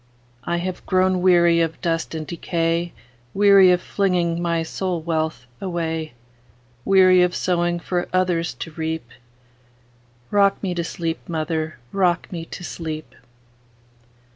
I 0.45 0.57
have 0.57 0.83
grown 0.87 1.21
weary 1.21 1.61
of 1.61 1.79
dust 1.79 2.15
and 2.15 2.25
decay,—Weary 2.25 3.71
of 3.71 3.83
flinging 3.83 4.41
my 4.41 4.63
soul 4.63 4.99
wealth 4.99 5.45
away; 5.61 6.13
Weary 6.83 7.21
of 7.21 7.35
sowing 7.35 7.77
for 7.79 8.07
others 8.11 8.55
to 8.55 8.71
reap;—Rock 8.71 10.63
me 10.63 10.73
to 10.73 10.83
sleep, 10.83 11.19
mother,—rock 11.29 12.31
me 12.31 12.45
to 12.45 12.63
sleep! 12.63 13.13